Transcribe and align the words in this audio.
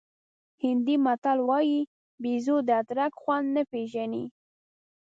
هندي 0.63 0.95
متل 1.05 1.37
وایي 1.49 1.79
بېزو 2.21 2.55
د 2.67 2.69
ادرک 2.81 3.13
خوند 3.21 3.47
نه 3.55 3.63
پېژني. 3.71 4.23